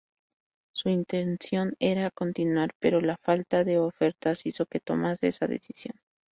Su 0.73 0.89
intención 0.89 1.75
era 1.79 2.09
continuar 2.09 2.71
pero 2.79 3.01
la 3.01 3.17
falta 3.17 3.63
de 3.63 3.77
ofertas 3.77 4.47
hizo 4.47 4.65
que 4.65 4.79
tomase 4.79 5.27
esa 5.27 5.45
decisión. 5.45 5.93